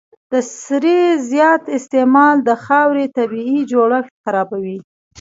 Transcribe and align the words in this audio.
د 0.31 0.33
سرې 0.63 1.01
زیات 1.29 1.63
استعمال 1.77 2.35
د 2.47 2.49
خاورې 2.65 3.05
طبیعي 3.17 3.59
جوړښت 3.71 4.13
خرابوي. 4.23 4.77